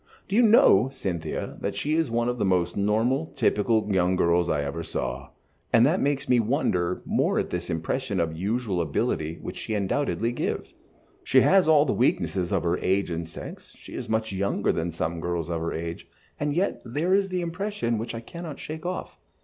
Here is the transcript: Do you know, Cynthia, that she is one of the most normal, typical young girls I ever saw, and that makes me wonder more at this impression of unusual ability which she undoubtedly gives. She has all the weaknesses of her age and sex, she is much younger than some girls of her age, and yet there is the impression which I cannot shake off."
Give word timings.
Do 0.27 0.35
you 0.35 0.41
know, 0.41 0.89
Cynthia, 0.91 1.57
that 1.61 1.75
she 1.75 1.93
is 1.93 2.09
one 2.09 2.27
of 2.27 2.39
the 2.39 2.43
most 2.43 2.75
normal, 2.75 3.27
typical 3.35 3.87
young 3.93 4.15
girls 4.15 4.49
I 4.49 4.63
ever 4.63 4.81
saw, 4.81 5.29
and 5.71 5.85
that 5.85 6.01
makes 6.01 6.27
me 6.27 6.39
wonder 6.39 7.03
more 7.05 7.37
at 7.37 7.51
this 7.51 7.69
impression 7.69 8.19
of 8.19 8.31
unusual 8.31 8.81
ability 8.81 9.37
which 9.43 9.57
she 9.57 9.75
undoubtedly 9.75 10.31
gives. 10.31 10.73
She 11.23 11.41
has 11.41 11.67
all 11.67 11.85
the 11.85 11.93
weaknesses 11.93 12.51
of 12.51 12.63
her 12.63 12.79
age 12.79 13.11
and 13.11 13.27
sex, 13.27 13.75
she 13.77 13.93
is 13.93 14.09
much 14.09 14.31
younger 14.31 14.71
than 14.71 14.91
some 14.91 15.21
girls 15.21 15.51
of 15.51 15.61
her 15.61 15.71
age, 15.71 16.07
and 16.39 16.55
yet 16.55 16.81
there 16.83 17.13
is 17.13 17.29
the 17.29 17.41
impression 17.41 17.99
which 17.99 18.15
I 18.15 18.21
cannot 18.21 18.57
shake 18.57 18.87
off." 18.87 19.19